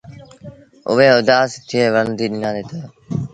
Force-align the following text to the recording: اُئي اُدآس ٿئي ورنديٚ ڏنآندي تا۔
اُئي 0.89 1.07
اُدآس 1.17 1.51
ٿئي 1.67 1.81
ورنديٚ 1.93 2.31
ڏنآندي 2.31 2.63
تا۔ 2.69 2.79